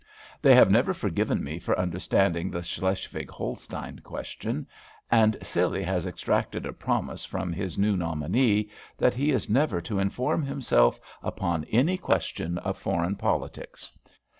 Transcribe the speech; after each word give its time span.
They 0.41 0.55
have 0.55 0.71
never 0.71 0.95
forgiven 0.95 1.43
me 1.43 1.59
for 1.59 1.77
understanding 1.77 2.49
the 2.49 2.63
Schleswig 2.63 3.29
Holstein 3.29 3.99
question; 3.99 4.65
and 5.11 5.37
Scilly 5.43 5.83
has 5.83 6.07
extracted 6.07 6.65
a 6.65 6.73
promise 6.73 7.23
from 7.23 7.53
his 7.53 7.77
new 7.77 7.95
nominee 7.95 8.71
that 8.97 9.13
he 9.13 9.29
is 9.29 9.47
never 9.47 9.79
to 9.81 9.99
inform 9.99 10.41
himself 10.41 10.99
upon 11.21 11.65
any 11.65 11.97
question 11.99 12.57
of 12.57 12.79
foreign 12.79 13.15
politics. 13.15 13.91